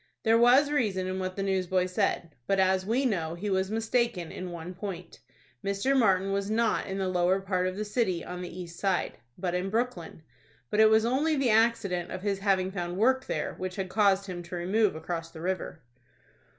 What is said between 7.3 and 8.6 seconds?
part of the city, on the